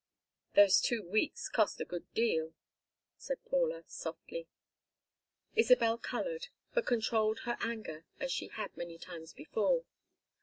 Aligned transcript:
"Those 0.55 0.81
two 0.81 1.03
weeks 1.03 1.47
cost 1.47 1.79
a 1.79 1.85
good 1.85 2.11
deal," 2.15 2.55
said 3.19 3.37
Paula, 3.45 3.83
softly. 3.85 4.47
Isabel 5.55 5.99
colored 5.99 6.47
but 6.73 6.87
controlled 6.87 7.41
her 7.41 7.55
anger 7.59 8.05
as 8.19 8.31
she 8.31 8.47
had 8.47 8.75
many 8.75 8.97
times 8.97 9.31
before. 9.31 9.85